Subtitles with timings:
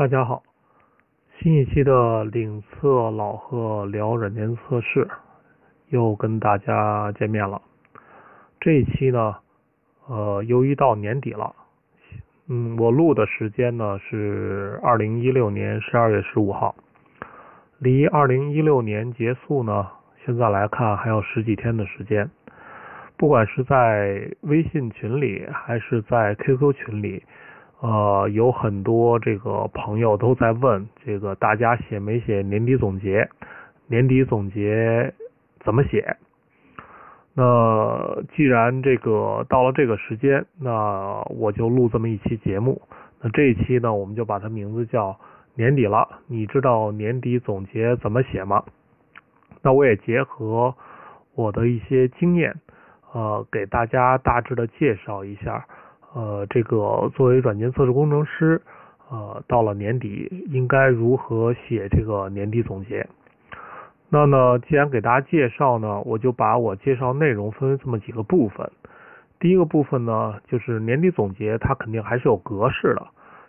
[0.00, 0.42] 大家好，
[1.38, 5.06] 新一期的领测老贺聊软件测试
[5.90, 7.60] 又跟大家见面了。
[8.58, 9.36] 这一期呢，
[10.06, 11.54] 呃，由于到年底了，
[12.48, 16.74] 嗯，我录的时间呢是二零一六年十二月十五号，
[17.78, 19.86] 离二零一六年结束呢，
[20.24, 22.30] 现在来看还有十几天的时间。
[23.18, 27.22] 不管是在微信群里还是在 QQ 群里。
[27.80, 33.28] 呃，有很多这个朋友都在问，这个大家写没写年底总结？
[33.86, 35.14] 年底总结
[35.60, 36.16] 怎么写？
[37.32, 42.82] 那既然这个到了这个时间，那我就录这么一期节目。
[43.22, 45.18] 那这一期呢，我们就把它名字叫
[45.54, 48.62] 年底了，你知道年底总结怎么写吗？
[49.62, 50.74] 那我也结合
[51.34, 52.54] 我的一些经验，
[53.12, 55.66] 呃，给大家大致的介绍一下。
[56.12, 58.60] 呃，这个作为软件测试工程师，
[59.10, 63.06] 呃，到了年底应该如何写这个年底总结？
[64.08, 68.68] 那呢，既然给大家介绍呢，我就把我介绍内容分为这么几个部分。
[69.38, 73.06] 第一个部分呢，就是年底总结，它肯定还是有格式的，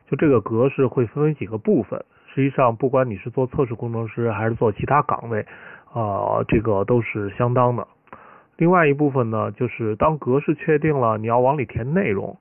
[0.08, 2.06] 就这个格式会分为几个部分。
[2.34, 5.46] 实际上，不管你是做测试工程师还是做其他岗位，
[5.92, 7.88] 啊，这个都是相当的。
[8.56, 12.38] 另外一部分呢，就是当格式确定了，你要往里填内容。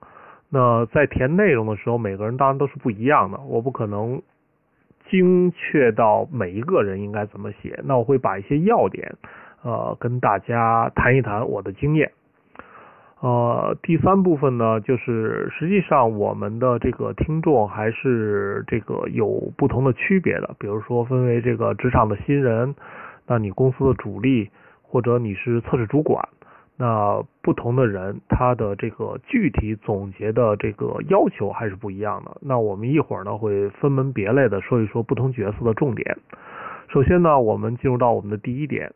[0.50, 4.20] 那在填内容的时候，每个人当然都是不一样的，我不可能
[5.08, 7.78] 精确到每一个人应该怎么写。
[7.84, 9.14] 那我会把一些要点，
[9.62, 12.10] 呃，跟大家谈一谈我的经验。
[13.20, 22.74] 呃，第三部分呢，就是实际上我们的这个听众还是这个有不同的区别的，比如说分为这个职场的新人，
[23.26, 24.50] 那你公司的主力。
[24.92, 26.28] 或者你是测试主管，
[26.82, 32.38] 那不同的人他的这个具体总结的这个要求还是不一样的。
[32.40, 36.16] 那我们一会儿呢会分门别类的说一说不同角色的重点。
[36.88, 38.94] 首先呢，我们进入到我们的第一点，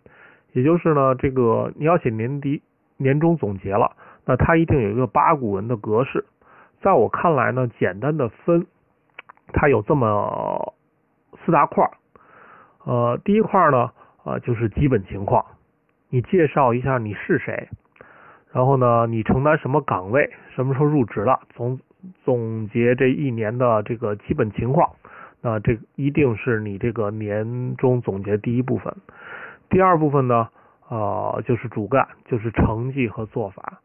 [0.52, 2.62] 也就是呢，这个你要写年底
[2.96, 3.94] 年终总结了，
[4.24, 6.24] 那它一定有一个八股文的格式。
[6.80, 8.66] 在我看来呢，简单的分，
[9.52, 10.72] 它有这么
[11.44, 11.90] 四大块儿。
[12.86, 13.90] 呃，第一块呢，
[14.24, 15.44] 啊，就是基本情况。
[16.14, 17.68] 你介绍一下你是谁，
[18.52, 21.76] 然后呢，你承担什么岗位，什么时候入职了，总
[22.22, 24.88] 总结这一年的这个基本情况，
[25.40, 28.94] 那这一定是你这个年终总结第一部分。
[29.68, 30.48] 第二部分呢，
[30.88, 33.80] 呃，就是主干，就是成绩和做法。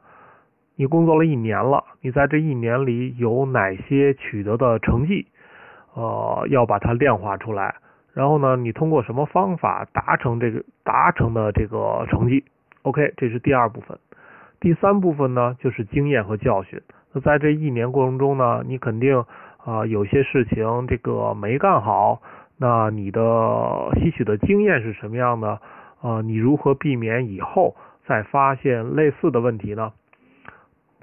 [0.75, 5.25] 你工作了一年了，你在这一年里有哪些取得的成绩，
[5.95, 7.73] 呃，要把它量化出来。
[8.14, 12.44] 然后呢，你通过什么方法达成这个达成的这个成绩
[12.81, 13.97] ？OK，这是第二部分。
[14.59, 16.81] 第三部分呢，就是经验和教训。
[17.14, 19.24] 那在这一年过程中呢，你肯定
[19.64, 22.22] 啊有些事情这个没干好，
[22.58, 25.59] 那你的吸取的经验是什么样的？
[26.02, 27.75] 啊，你如何避免以后
[28.06, 29.94] 再发现类似的问题呢？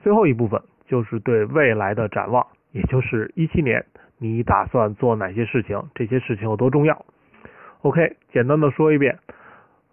[0.03, 3.85] 最后一部分就是对未来的展望，也就是一七年。
[4.19, 5.91] 你打算做哪些事情？
[5.95, 7.05] 这些事情有多重要
[7.83, 9.19] ？OK，简单的说一遍。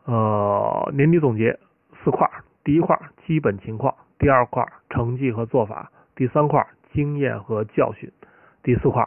[0.06, 1.60] 呃，年底总结
[2.04, 2.30] 四块：
[2.64, 2.98] 第一块
[3.28, 8.10] 基本情况，第二块成绩和做法，第三块经验和教训，
[8.64, 9.06] 第四块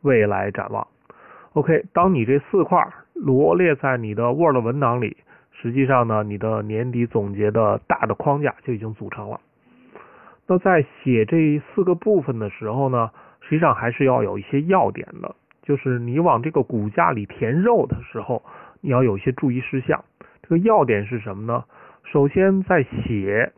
[0.00, 0.86] 未来展望。
[1.52, 5.18] OK，当你这四块罗列在你的 Word 文档里，
[5.52, 9.40] 实际上呢，你的年底总结的大的框架就已经组成了。
[10.46, 13.10] 那在写这四个部分的时候呢？
[13.48, 18.42] 实际上还是要有一些要点的，就是你往这个骨架里填肉的时候，
[18.80, 20.04] 你要有一些注意事项。
[20.42, 21.62] 这个要点是什么呢？
[22.02, 23.52] 首先，在写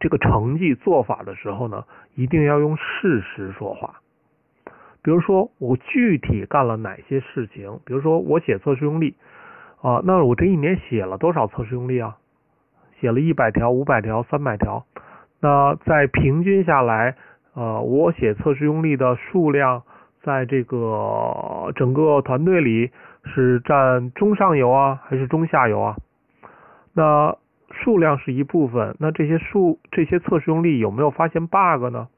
[0.00, 4.00] 这个成绩做法的时候呢，一定要用事实说话。
[5.02, 7.80] 比如说，我具体干了哪些事情？
[7.84, 9.14] 比如说，我写测试用例
[9.82, 12.16] 啊，那我这一年写了多少测试用例啊？
[12.98, 14.86] 写了一百条、五百条、三百条。
[15.40, 17.14] 那在平均下来。
[17.56, 19.82] 呃，我写测试用例的数量，
[20.22, 22.90] 在这个整个团队里
[23.24, 25.96] 是占中上游啊，还是中下游啊？
[26.92, 27.34] 那
[27.70, 32.08] 数量是一部分，那这些数这些测试用例有没有发现 bug 呢？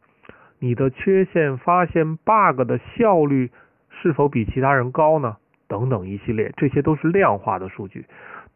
[0.58, 3.52] 你的缺陷发现 bug 的效率
[3.90, 5.37] 是否比其他人高呢？
[5.69, 8.06] 等等一系列，这些都是量化的数据。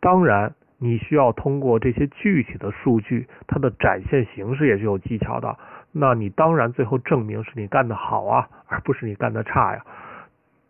[0.00, 5.56] 当然，你需要通过这些具体的数据，它的展现形式也是有技巧的。
[5.92, 9.84] 那你当然最后证明是你干得好啊，而不是你干得差呀。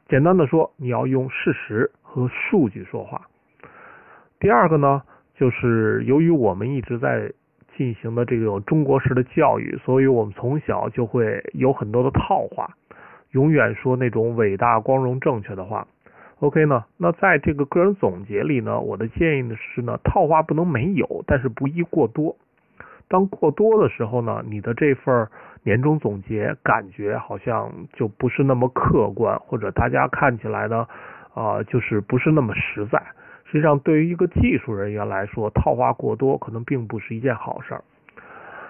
[0.09, 3.23] 简单的说，你要用事实和数据说话。
[4.41, 5.03] 第二个呢，
[5.35, 7.33] 就是由于我们一直在
[7.77, 12.69] 进行的这种中国式的教育，所以我们从小就会有很多的套话。
[13.31, 15.87] 永远说那种伟大、光荣、正确的话。
[16.41, 16.85] OK 呢？
[16.99, 22.37] 那在这个个人总结里呢，我的建议呢是呢，套话不能没有，但是不宜过多。
[23.09, 25.29] 当过多的时候呢，你的这份
[25.63, 30.87] 年终总结感觉好像就不是那么客观，或者大家看起来呢，
[31.35, 33.03] 啊，就是不是那么实在。
[33.45, 37.85] 实际上，对于一个技术人员来说，套话过多可能并不是一件好事儿。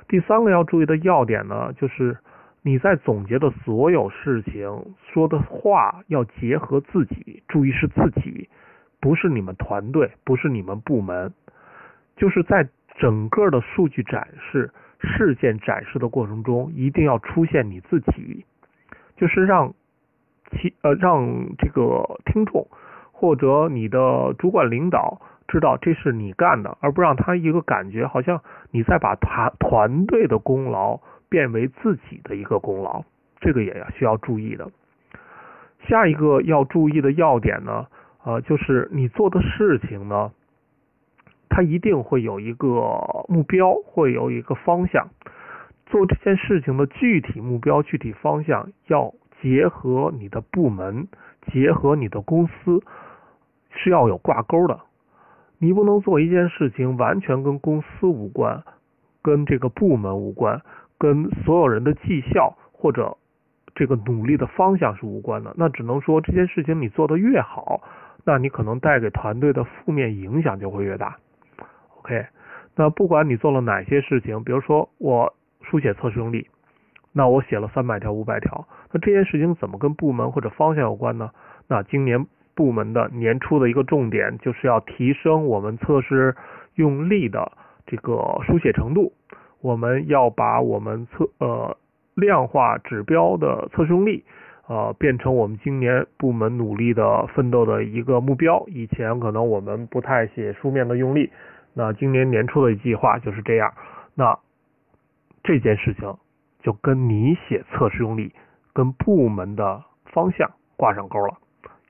[0.08, 2.18] 第三个要注意的要点呢，就是
[2.62, 8.48] 你在总结的所有事情说的话要结合自己，注意是自己，
[9.00, 11.32] 不是你们团队，不是你们部门，
[12.16, 12.68] 就是在
[12.98, 18.44] 整个的数据展示、事件展示的过程中，一定要出现你自己，
[19.16, 19.74] 就是让
[20.50, 22.66] 其呃让这个听众。
[23.14, 28.42] 或者你的主管领导知道这是你干的，而不让他一个感觉好像
[28.72, 30.98] 你在把团团队的功劳
[31.28, 33.04] 变为自己的一个功劳，
[33.38, 34.68] 这个也要需要注意的。
[35.86, 37.86] 下一个要注意的要点呢，
[38.24, 40.32] 呃，就是你做的事情呢，
[41.54, 42.66] 他一定会有一个
[43.28, 45.10] 目标，会有一个方向。
[45.84, 49.12] 做这件事情的具体目标、具体方向要
[49.42, 51.06] 结合你的部门，
[51.52, 52.82] 结合你的公司。
[53.74, 54.80] 是要有挂钩的，
[55.58, 58.62] 你不能做一件事情完全跟公司无关，
[59.22, 60.60] 跟这个部门无关，
[60.98, 63.16] 跟所有人的绩效或者
[63.74, 65.54] 这个努力的方向是无关的。
[65.56, 67.80] 那只能说这件事情你做的越好，
[68.26, 71.16] 那你可能带给团队的负面影响就会越大。
[72.02, 72.26] OK，
[72.76, 76.46] 那不管你做了哪些事情，比如说我书写测试用例，
[77.12, 81.30] 那我写了三百条、五百条，那这件事情怎么跟部门或者方向有关呢？
[81.68, 82.26] 那今年。
[82.54, 86.36] 部门的年初的一个重点就是要提升我们测试
[86.74, 87.50] 用例的
[87.86, 89.14] 这个书写程度。
[89.62, 91.74] 我们要把我们测呃
[92.14, 94.22] 量化指标的测试用例
[94.68, 98.62] 呃变成我们今年部门努力的奋斗的一个目标。
[98.68, 101.30] 以前可能我们不太写书面的用例，
[101.74, 103.72] 那今年年初的计划就是这样。
[104.14, 104.38] 那
[105.42, 106.16] 这件事情
[106.60, 108.34] 就跟你写测试用例
[108.72, 111.38] 跟部门的方向挂上钩了。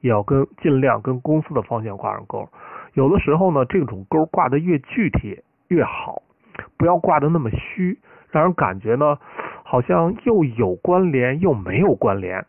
[0.01, 2.49] 也要跟尽量跟公司的方向挂上钩，
[2.95, 6.23] 有的时候呢，这种钩挂的越具体越好，
[6.77, 8.01] 不要挂的那么虚，
[8.33, 9.17] 让人感觉呢
[9.63, 12.45] 好像又有关联又没有关联，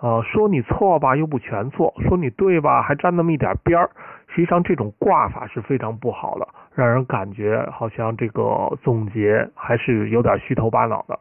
[0.00, 3.88] 呃，说你错吧又不全错，说你对吧还沾那么一点边儿，
[4.26, 6.48] 实际上这种挂法是非常不好的，
[6.78, 11.18] 让人感觉好像这个总结还是有点虚头巴脑的。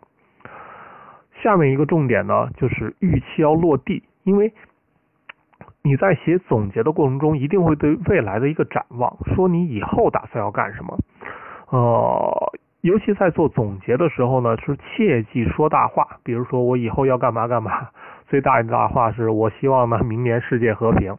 [1.42, 4.54] 下面一个重点呢，就是预期要落地，因为。
[5.83, 10.98] 你在写总结的过程中，一定会对未来的一个展望，说你以后打算要干什么。
[11.69, 16.06] 呃，尤其在做总结的时候呢，是切忌说大话。
[16.24, 17.88] 比如说，我以后要干嘛干嘛，
[18.27, 21.15] 最大的大话是我希望呢，明年世界和平。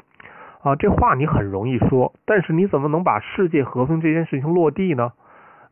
[0.63, 5.13] 啊，这话你很容易说，但是你怎么能把世界和平这件事情落地呢？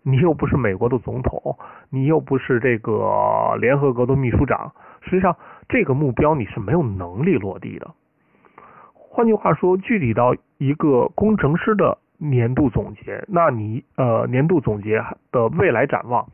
[0.03, 1.59] 你又不是美国的总统，
[1.91, 4.73] 你又不是这个联合国的秘书长，
[5.03, 5.37] 实际上
[5.69, 7.91] 这个目标你是没有能力落地的。
[8.95, 15.03] 换句话说，具体到一个工程师的年度总结，那你呃年度总结
[15.33, 16.29] 的未来展望，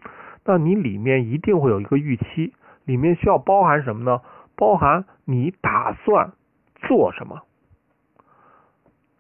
[0.45, 2.53] 那你里面一定会有一个预期，
[2.85, 4.21] 里面需要包含什么呢？
[4.55, 6.33] 包含你打算
[6.75, 7.41] 做什么，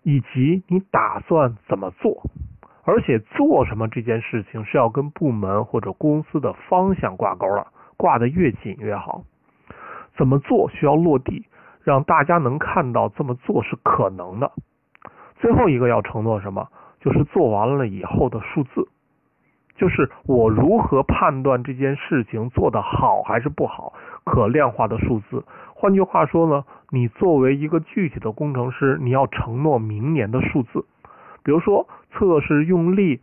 [0.02, 2.22] 以及你打算怎么做，
[2.84, 9.22] 而且做什么这件事情是要跟部门或者公司的方向挂钩了，挂得越紧越好。
[10.16, 11.46] 怎么做需要落地。
[11.84, 14.52] 让大家能看到这么做是可能的。
[15.40, 16.68] 最后一个要承诺什么？
[17.00, 18.86] 就是做完了以后的数字，
[19.74, 25.44] 就是我如何判断这件事情做得好还是不好，可量化的数字。
[25.74, 30.84] 换句话说呢，你作为一个具体的工程师，你要承诺明年的数字。
[31.42, 33.18] 比如说测试用例，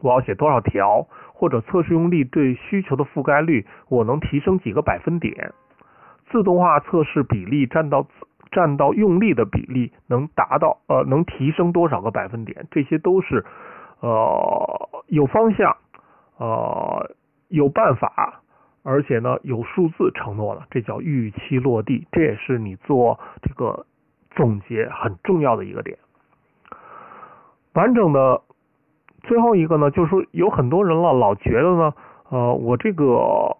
[0.00, 5.52] 我要写多少条，或者测试用例对需求的覆盖率，我能提升几个百分点。
[6.30, 8.06] 自动化测试比例占到
[8.52, 12.68] 占到用力的比例能达到呃能提升多少个百分点？
[12.70, 13.44] 这些都是
[13.98, 15.76] 呃有方向
[16.36, 17.10] 呃
[17.48, 18.40] 有办法，
[18.88, 22.06] 而且呢有数字承诺了，这叫预期落地。
[22.10, 23.84] 这也是你做这个
[24.30, 25.98] 总结很重要的一个点。
[27.74, 28.40] 完整的
[29.24, 31.92] 最后一个呢，就是说有很多人了老觉得呢
[32.30, 33.56] 呃我这个。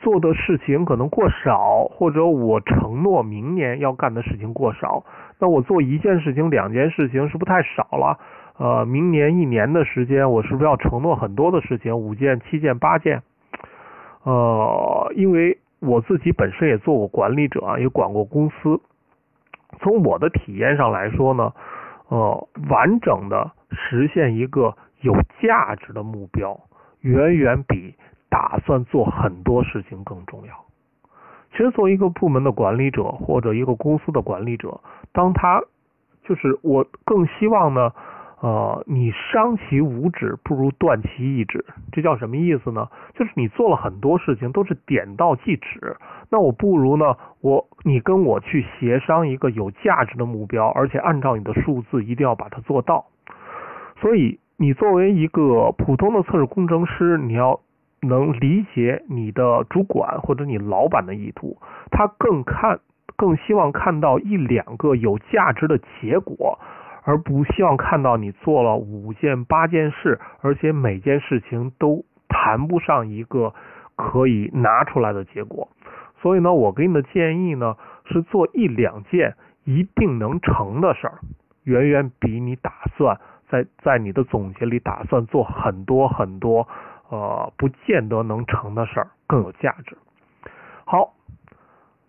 [0.00, 5.02] 做的事情可能过少，或者我承诺明年要干的事情过少，
[5.40, 8.16] 那我做一件事情、两件事情是不是太少了？
[8.58, 13.22] 呃，明年一年的时间，我是不是要承诺很多的事情，五件、七件、八件？
[14.28, 18.78] 呃，因为我自己本身也做过管理者啊，也管过公司。
[19.80, 21.54] 从我的体验上来说呢，
[22.08, 26.60] 呃，完整的实现一个有价值的目标，
[27.00, 27.94] 远远比
[28.28, 30.52] 打算做很多事情更重要。
[31.52, 34.78] 其实，作为一个部门的管理者或者一个公司的管理者，
[35.12, 35.62] 当他
[36.22, 37.94] 就是我更希望呢。
[38.40, 42.88] 呃，你伤其五指不如断其一指，这叫什么意思呢？
[43.14, 45.96] 就是你做了很多事情都是点到即止，
[46.30, 53.06] 那我不如呢，我你跟我去协商一个有价值的目标，而且按照你的数字一定要把它做到。
[54.00, 57.58] 所以，你作为一个普通的测试工程师，你要
[58.02, 61.56] 能理解你的主管或者你老板的意图，
[61.90, 62.78] 他更看
[63.16, 66.60] 更希望看到一两个有价值的结果。
[67.08, 73.54] 而不希望看到你做了五件八件事，而且每件事情都谈不上一个
[73.96, 75.66] 可以拿出来的结果。
[76.20, 79.34] 所以呢，我给你的建议呢是做一两件
[79.64, 81.18] 一定能成的事儿，
[81.64, 86.68] 远远比你打算在在你的总结里打算做很多很多
[87.08, 89.96] 呃不见得能成的事儿更有价值。
[90.84, 91.14] 好，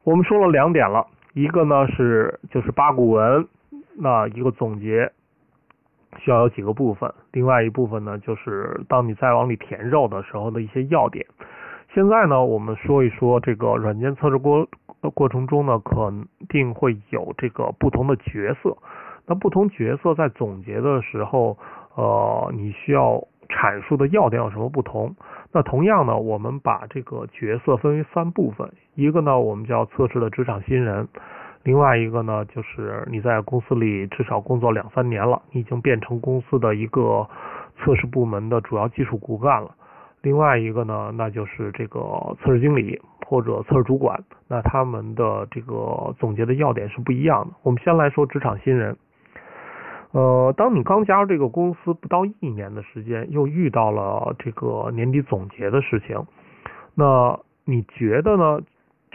[0.03, 3.48] 我们说了两点了，一个呢是就是八股文。
[4.01, 5.12] 那一个总结
[6.20, 11.25] 需要有几个部分，另外一部分呢，就是当你再往里填肉的时候的一些要点。
[11.94, 14.68] 现在呢，我们说一说这个软件测试过
[15.13, 18.77] 过程中呢，肯定会有这个不同的角色。
[19.25, 21.58] 那不同角色在总结的时候，
[21.96, 25.15] 呃，你需要阐述的要点有什么不同？
[25.51, 31.08] 那同样呢，我们把这个角色分为三部分，一个呢，我们叫测试的职场新人。
[31.63, 37.28] 另外一个呢，就是你在公司里至少工作两三年了，你已经变成公司的一个
[37.78, 39.75] 测试部门的主要技术骨干了。
[40.22, 42.00] 另外一个呢，那就是这个
[42.42, 47.54] 测试经理或者测试主管，那他们的这个总结的要点是不一样的。
[47.63, 48.98] 我们先来说职场新人，
[50.12, 56.25] 呃，当你刚加入这个公司不到一年的时间，又遇到了这个年底总结的事情，
[56.96, 58.62] 那你觉得呢？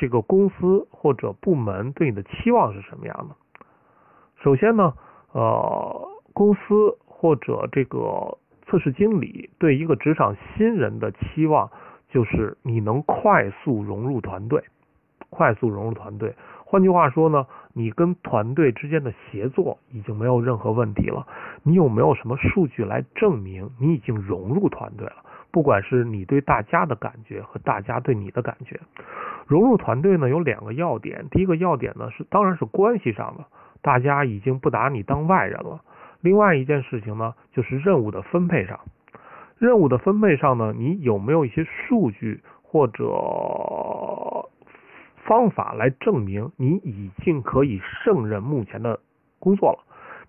[0.05, 3.35] 这个公司或者部门对你的期望是什么样的？
[4.43, 4.93] 首先呢，
[5.33, 11.71] 呃，公司或者这个测试经理对一个职场新人的期望
[12.11, 14.63] 就是你能快速融入团队，
[15.31, 16.35] 快速融入团队。
[16.67, 21.27] 换句话说呢，你跟团队之间的协作已经没有任何问题了。
[21.63, 25.25] 你有没有什么数据来证明你已经融入团队了？
[25.51, 28.79] 不管是你对大家的感觉和大家对你的感觉。
[29.47, 33.45] 融入团队呢有两个要点，第一个要点呢是当然是关系上的，
[33.83, 35.81] 大家已经不拿你当外人了。
[36.21, 38.81] 另外一件事情呢就是任务的分配上，
[39.59, 43.05] 任务的分配上呢，你有没有一些数据或者
[45.27, 49.01] 方法来证明你已经可以胜任目前的
[49.39, 49.79] 工作了？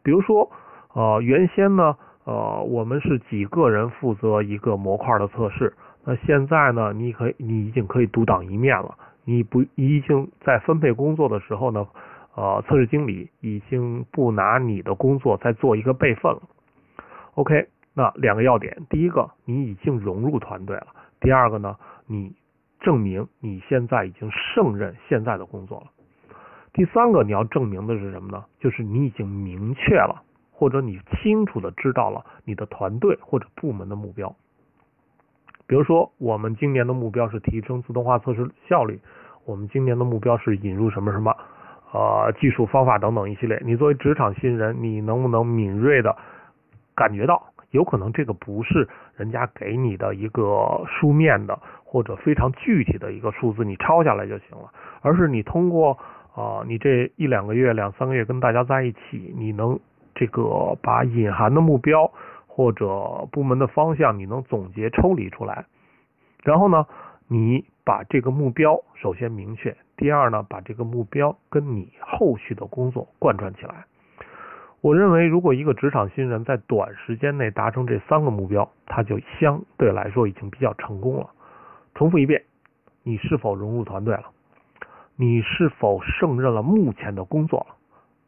[0.03, 0.51] 比如说，
[0.93, 5.73] 呃，原先呢，呃，我们是几个人负责一个模块的测试。
[6.07, 6.93] 那现在呢？
[6.93, 8.95] 你可以，你已经可以独当一面了。
[9.23, 11.87] 你不，已经在分配工作的时候呢，
[12.35, 16.41] 呃，测试经理已经不拿你的工作再做一个备份了。
[17.33, 20.87] OK，那两个要点：第一个，你已经融入团队了；
[21.19, 22.35] 第二个呢，你
[22.79, 25.87] 证明你现在已经胜任现在的工作了。
[26.71, 28.45] 第三个，你要证明的是什么呢？
[28.59, 30.21] 就是你已经明确了，
[30.51, 34.35] 或者你清楚的知道了你的团队或者部门的目标。
[35.67, 38.99] 比如说，我们今年的目标是提升自动化测试效率，
[39.45, 41.35] 我们今年的目标是引入什么什么，
[41.91, 43.59] 呃，技术方法等等一系列。
[43.65, 46.15] 你作为职场新人，你能不能敏锐的
[46.95, 47.41] 感觉到，
[47.71, 55.97] 有可能这个不是人家给你的一个书面的或者非常具体的一个数字，你抄下来就行了，而是你通过
[56.35, 59.79] 啊，你这一两个月、两三个月跟大家在一起，你能
[60.13, 62.11] 这个把隐含的目标。
[62.55, 65.65] 或者部门的方向，你能总结抽离出来，
[66.41, 66.87] 然后呢，
[67.27, 73.83] 你把这个目标首先明确，第二呢，把这个目标跟你后续的工作贯穿起来。
[74.79, 81.29] 我认为，如果一个职场新人在短时间内达成这三个目标，他就相对来说已经比较成功了。
[81.93, 82.41] 重复一遍，
[83.03, 84.31] 你是否融入团队了？
[85.17, 87.75] 你是否胜任了目前的工作了？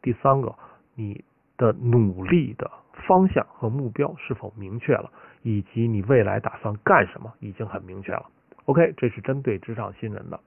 [0.02, 0.54] 第三个，
[0.94, 1.24] 你
[1.56, 2.70] 的努力的。
[3.06, 5.10] 方向和目标是否明确了，
[5.42, 8.26] 以及你未来打算干什么已经很明确了。
[8.66, 10.38] OK，这是针对职场新人的。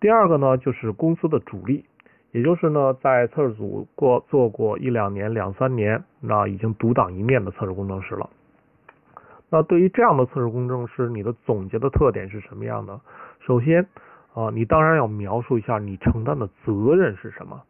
[0.00, 1.84] 第二个呢，就是公司的主力，
[2.32, 8.30] 也就是呢，在测试组过做过一两年、两三年，那已经独当一面的测试工程师了。
[9.50, 12.98] 那对于这样的测试工程师，你的总结的特点是什么样的？
[13.40, 13.86] 首先，
[14.32, 17.60] 啊，你当然要描述一下你承担的责任是什么。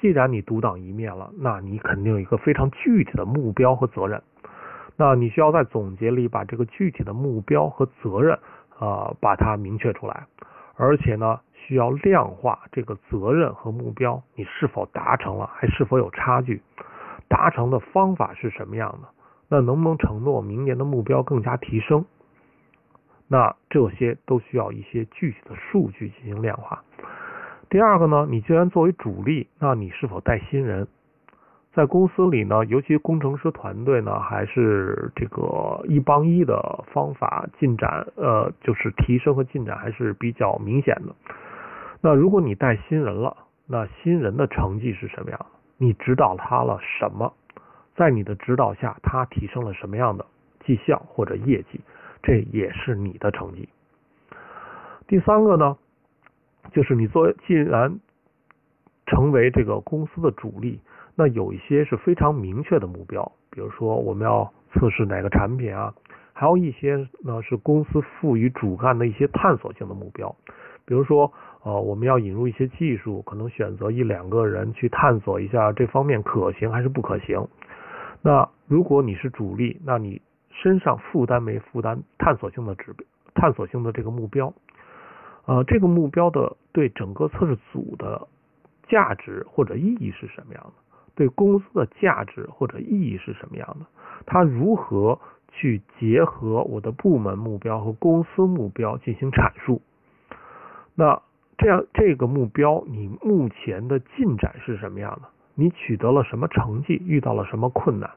[0.00, 4.22] 既然你独当一面了，那你肯定有一个非常具体的目标和责任。
[4.96, 8.38] 那你需要在总结里把这个具体的目标和责任
[8.78, 10.26] 啊，把它明确出来，
[10.76, 16.60] 而且呢，需要量化这个责任和目标你是否达成了，还是否有差距，
[17.28, 19.08] 达成的方法是什么样的？
[19.48, 22.04] 那能不能承诺明年的目标更加提升？
[23.28, 26.82] 那这些都需要一些具体的数据进行量化。
[27.70, 30.88] 第二个呢，你既然作为主力，那你是否带新人？
[31.74, 41.14] 在公司里呢，尤其工程师团队呢，还是这个一帮一的方法进展，呃，就是提升和进展还是比较明显的。
[42.00, 45.46] 那如果你带新人了，那新人的成绩是什么样？
[45.76, 47.34] 你指导他了什么？
[47.94, 50.24] 在你的指导下，他提升了什么样的
[50.64, 51.80] 绩效或者业绩？
[52.22, 53.68] 这也是你的成绩。
[55.06, 55.76] 第三个呢，
[56.72, 57.98] 就是你做既然
[59.06, 60.80] 成为这个公司的主力，
[61.14, 65.94] 那有一些是非常明确的目标，比如说我们要测试哪个产品啊，
[66.32, 70.34] 还有一些呢是公司赋予主干的一些探索性的目标，
[70.84, 77.48] 比如说呃我们要引入一些技术，可能选择一两个人去探索一下这方面可行还是不可行。
[78.20, 84.52] 那如果你是主力，那你身上负担没负担探索性的指标、探索性的这个目标？
[85.48, 88.28] 呃，这个目标的对整个测试组的
[88.86, 90.72] 价值或者意义是什么样的？
[91.14, 93.86] 对公司的价值或者意义是什么样的？
[94.26, 95.18] 它如何
[95.50, 99.80] 去结合我的部门目标和公司目标进行阐述？
[100.94, 101.22] 那
[101.56, 105.28] 这样这个目标你目前的进展是什么样的？
[105.54, 107.02] 你取得了什么成绩？
[107.06, 108.10] 遇到了什么困难？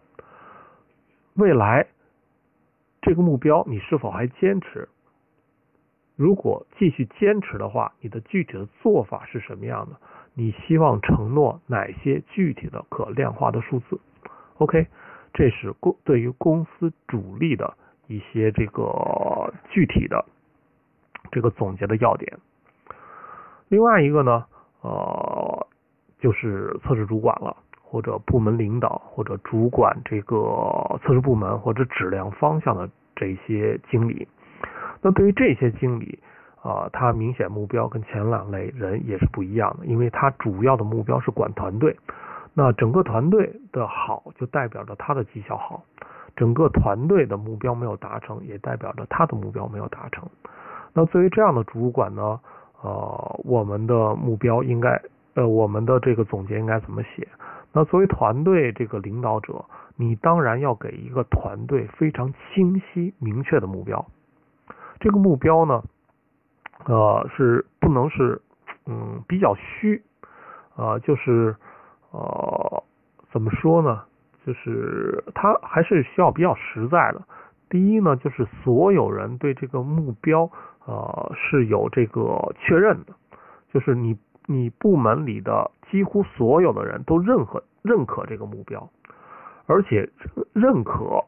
[1.36, 1.88] 未来？
[3.02, 4.90] 这个目标你是否还坚持？
[6.22, 9.96] 如果继续坚持的话，你的具体的做法是什么样的？
[10.36, 14.00] 你希望承诺哪些具体的可量化的数字
[14.60, 14.86] ？OK，
[15.34, 17.74] 这是公对于公司主力的
[18.06, 20.24] 一些这个具体的
[21.32, 22.38] 这个总结的要点。
[23.70, 24.46] 另外一个呢，
[24.82, 25.68] 呃，
[26.20, 27.58] 就是测试主管了。
[27.84, 30.38] 或者部门领导，或者主管这个
[31.04, 34.26] 测试部门或者质量方向的这些经理，
[35.02, 36.20] 那对于这些经理
[36.62, 41.98] 啊，他明显目标跟前两类人也是不一样的，因为他主要的目标是管团队，
[42.54, 45.84] 那整个团队的好就代表着他的绩效好，
[46.36, 50.30] 整个团队的目标没有达成，也代表着他的目标没有达成。
[50.94, 52.40] 那作为这样的主管呢，
[52.84, 55.02] 呃，我们的目标应该，
[55.34, 57.28] 呃，我们的这个总结应该怎么写？
[57.74, 64.06] 那作为团队这个领导者，你当然要给一个团队非常清晰明确的目标。
[65.02, 65.84] 这个目标呢，
[66.86, 68.42] 呃，是不能是
[68.86, 70.02] 嗯比较虚，
[70.78, 71.54] 呃，就是
[72.12, 72.84] 呃
[73.34, 74.04] 怎么说呢？
[74.46, 77.22] 就是它还是需要比较实在的。
[77.68, 80.50] 第一呢，就是所有人对这个目标
[80.86, 83.14] 呃是有这个确认的，
[83.74, 84.18] 就是你。
[84.48, 88.90] 你部门里的几乎所有的人都认可认可这个目标，
[89.68, 90.10] 而且
[90.52, 91.24] 认可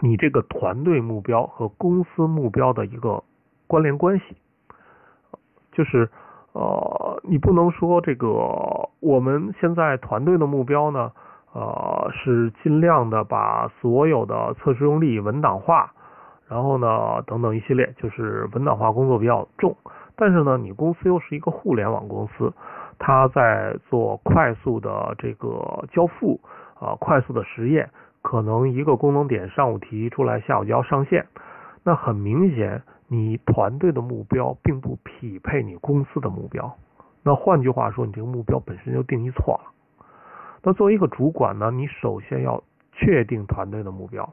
[0.00, 3.22] 你这个团队目标和公司目标的一个
[3.66, 4.36] 关联关系。
[5.72, 6.08] 就是
[6.52, 8.28] 呃，你不能说这个
[9.00, 11.10] 我们现在团队的目标呢，
[11.52, 15.92] 呃，是尽量的把所有的测试用例文档化，
[16.46, 19.76] 然后呢，等等一系列，就是文档化工作比较重。
[20.14, 22.52] 但是呢，你公司又是一个互联网公司，
[23.00, 26.38] 它在做快速的这个交付
[26.78, 27.90] 啊，快速的实验，
[28.24, 31.26] 可能一个功能点上午提出来，下午就要上线。
[31.82, 36.74] 那很明显，你团队的目标并不匹配你公司的目标。
[37.22, 39.70] 那换句话说，你这个目标本身就定义错了。
[40.62, 44.32] 那作为一个主管呢，你首先要确定团队的目标，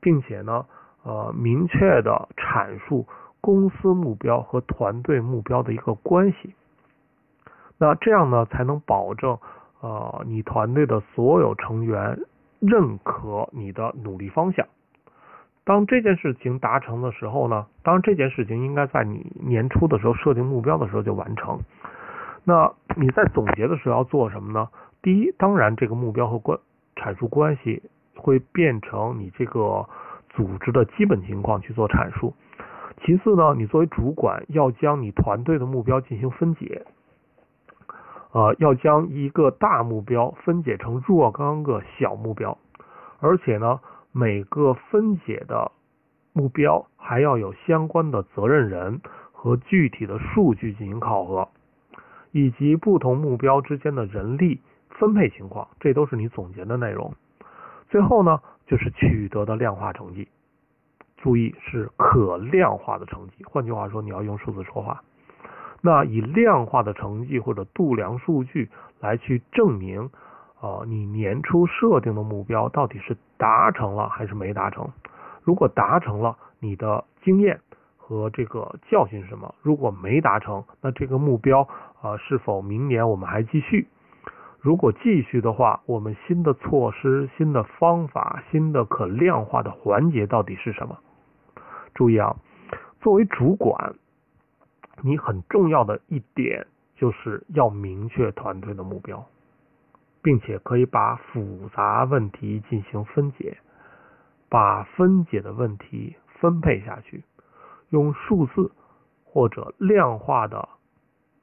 [0.00, 0.64] 并且呢，
[1.02, 3.06] 呃，明确的阐述。
[3.40, 6.54] 公司目标和团队目标的一个关系，
[7.78, 9.38] 那这样呢才能保证
[9.80, 12.18] 呃你团队的所有成员
[12.60, 14.66] 认可你的努力方向。
[15.64, 21.60] 当这件事情达成的时候呢，当然这件事情应该在你年初的时候设定目标的时候就完成。
[22.44, 24.68] 那你在总结的时候要做什么呢？
[25.02, 26.58] 第一，当然这个目标和关
[26.96, 27.82] 阐述关系
[28.16, 29.86] 会变成你这个
[30.30, 32.34] 组织的基本情况去做阐述。
[33.04, 36.86] 其次呢，你作为主管要将你团队的目标进行分解，
[38.32, 42.58] 呃，要将一个大目标分解成若干个小目标，
[43.20, 43.80] 而且呢，
[44.12, 45.72] 每个分解的
[46.32, 49.00] 目标还要有相关的责任人
[49.32, 51.48] 和具体的数据进行考核，
[52.32, 54.60] 以及不同目标之间的人力
[54.90, 57.14] 分配情况，这都是你总结的内容。
[57.88, 60.28] 最后呢，就是取得的量化成绩。
[61.16, 65.02] 注意是可量化的成绩，换句话说，你要用数字说话。
[65.80, 70.10] 那以量化的成绩或者度量数据来去证明，
[70.60, 74.90] 呃，你年初设定的目标到底是达成了还是没达成？
[75.44, 77.60] 如果达成了，你的经验
[77.96, 79.54] 和这个教训是什么？
[79.62, 81.68] 如果没达成，那这个目标
[82.02, 83.86] 啊，是否明年我们还继续？
[84.60, 90.98] 如果继续的话，我们新的措施、新的方法、新的可量化的环节到底是什么？
[91.94, 92.34] 注意啊，
[93.00, 93.94] 作为主管。
[95.02, 99.24] 你很重要的一点就是要明确团队的目标，
[100.22, 103.58] 并且可以把复杂问题进行分解，
[104.48, 107.22] 把分解的问题分配下去，
[107.90, 108.72] 用数字
[109.24, 110.68] 或者量化的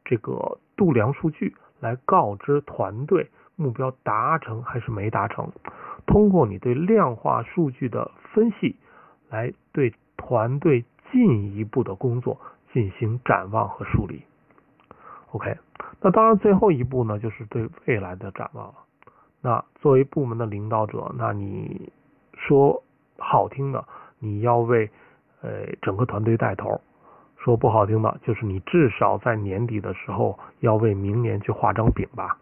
[0.04, 5.52] 这个度量数据来告知团队目标达成还是没达成。
[6.06, 8.76] 通过你对量化数据的分析，
[9.30, 12.39] 来对团队进一步的工作。
[12.76, 14.22] 进行展望和梳理。
[15.32, 15.58] OK，
[16.02, 18.74] 那当然最后一步呢，就是对未来的展望了。
[19.40, 21.90] 那作为部门的领导者，那你
[22.34, 22.84] 说
[23.18, 23.86] 好听的，
[24.20, 24.92] 你要为
[25.42, 26.82] 呃整个团队带头；
[27.38, 32.38] 说不好听的，就是你至少在年底的时候要为明年去画张饼吧，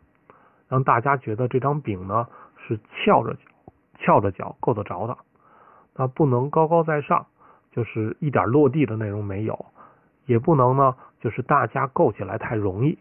[0.67, 3.37] 让大家觉得这张饼呢是翘着、
[3.99, 5.15] 翘着脚够得着的。
[5.93, 7.27] 那不能高高在上，
[7.71, 9.63] 就是一点落地的内容没有。
[10.25, 12.97] 也不能呢，就是大家够起来太容易。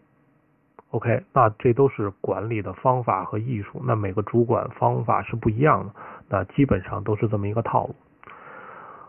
[0.91, 3.81] OK，那这都是管理的方法和艺术。
[3.83, 5.93] 那每个主管方法是不一样的，
[6.29, 7.95] 那基本上都是这么一个套路。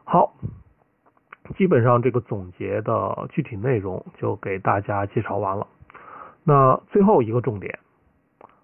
[0.04, 0.32] 好，
[1.56, 5.66] 基本上这个总结的具体内容就给大家介绍完了。
[6.42, 7.78] 那最后一个重点，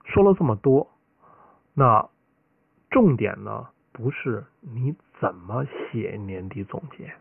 [0.05, 0.89] 说了这么多，
[1.75, 2.09] 那
[2.91, 7.13] 重点呢不是你怎么写年底总结。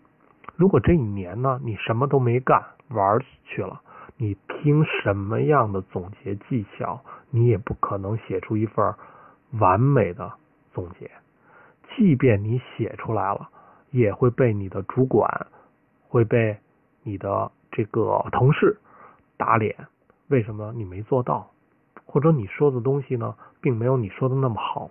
[0.60, 3.80] 如果这一年呢，你什么都没干，玩去了，
[4.18, 8.94] 你听什么样的总结技巧，你也不可能写出一份
[9.52, 10.34] 完美的
[10.74, 11.10] 总结。
[11.96, 13.48] 即便你写出来了，
[13.92, 15.48] 也会被你的主管，
[16.10, 16.58] 会被
[17.04, 18.78] 你的这个同事
[19.38, 19.74] 打脸。
[20.28, 21.50] 为什么你没做到？
[22.04, 24.90] 或者你说的东西呢，并没有你说的那么好。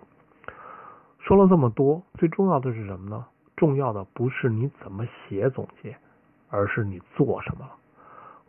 [1.18, 3.26] 说了这么多，最重要的是什么呢？
[3.58, 5.96] 重要的不是你怎么写总结，
[6.48, 7.72] 而是你做什么了。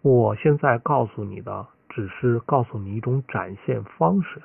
[0.03, 4.39] 我现在告诉你的，只是告诉你一种展现方式，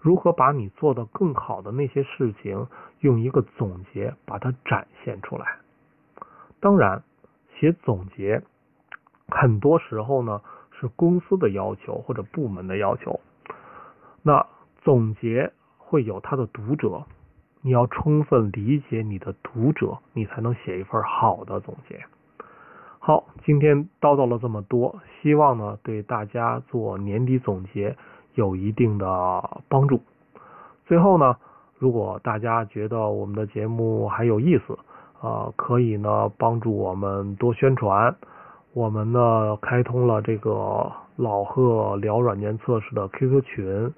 [0.00, 2.66] 如何把你做的更好的那些事情，
[2.98, 5.46] 用一个总结把它展现出来。
[6.58, 7.04] 当然，
[7.54, 8.42] 写总结
[9.28, 10.42] 很多时候呢
[10.80, 13.20] 是公司的要求或者部门的要求，
[14.22, 14.44] 那
[14.82, 17.04] 总结会有它的读者。
[17.62, 22.00] 你要充分理解你的读者，你才能写一份好的总结。
[22.98, 27.96] 好，今天叨叨了这么多，希望呢对大家做年底总结
[28.34, 30.00] 有一定的帮助。
[30.86, 31.36] 最后呢，
[31.78, 34.78] 如果大家觉得我们的节目还有意思，
[35.20, 38.14] 啊，可以呢帮助我们多宣传。
[38.72, 43.94] 我们呢开通了这个老贺聊软件测试的 QQ 群。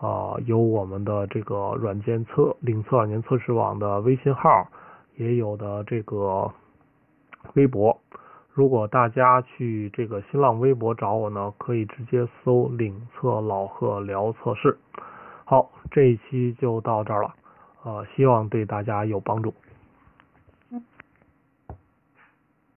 [0.00, 4.66] 啊，有我们的这个软件测领测软件测试网的微信号，
[5.16, 6.50] 也有的这个
[7.54, 7.96] 微博。
[8.52, 14.78] 如果大家去这个新浪微博找我呢，可以直接搜“领测老贺聊测试”。
[15.44, 17.34] 好，这一期就到这儿了，
[17.84, 19.52] 呃，希望对大家有帮助。